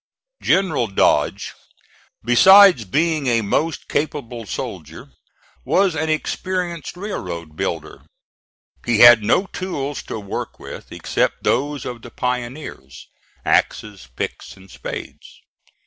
General 0.41 0.87
Dodge, 0.87 1.53
besides 2.25 2.85
being 2.85 3.27
a 3.27 3.41
most 3.43 3.87
capable 3.87 4.47
soldier, 4.47 5.11
was 5.63 5.93
an 5.93 6.09
experienced 6.09 6.97
railroad 6.97 7.55
builder. 7.55 8.07
He 8.83 9.01
had 9.01 9.21
no 9.23 9.45
tools 9.53 10.01
to 10.09 10.19
work 10.19 10.57
with 10.59 10.91
except 10.91 11.43
those 11.43 11.85
of 11.85 12.01
the 12.01 12.09
pioneers 12.09 13.09
axes, 13.45 14.07
picks, 14.15 14.57
and 14.57 14.71
spades. 14.71 15.39